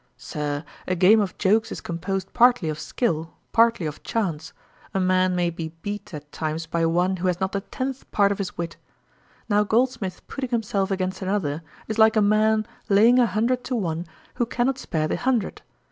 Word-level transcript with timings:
Sir, 0.17 0.65
a 0.87 0.95
game 0.95 1.19
of 1.19 1.37
jokes 1.37 1.71
is 1.71 1.79
composed 1.79 2.33
partly 2.33 2.69
of 2.69 2.79
skill, 2.79 3.35
partly 3.51 3.85
of 3.85 4.01
chance, 4.01 4.51
a 4.95 4.99
man 4.99 5.35
may 5.35 5.51
be 5.51 5.75
beat 5.83 6.11
at 6.11 6.31
times 6.31 6.65
by 6.65 6.87
one 6.87 7.17
who 7.17 7.27
has 7.27 7.39
not 7.39 7.51
the 7.51 7.61
tenth 7.61 8.09
part 8.09 8.31
of 8.31 8.39
his 8.39 8.57
wit. 8.57 8.77
Now 9.47 9.63
Goldsmith's 9.63 10.23
putting 10.27 10.49
himself 10.49 10.89
against 10.89 11.21
another, 11.21 11.61
is 11.87 11.99
like 11.99 12.15
a 12.15 12.21
man 12.23 12.65
laying 12.89 13.19
a 13.19 13.27
hundred 13.27 13.63
to 13.65 13.75
one 13.75 14.07
who 14.33 14.47
cannot 14.47 14.79
spare 14.79 15.07
the 15.07 15.17
hundred. 15.17 15.61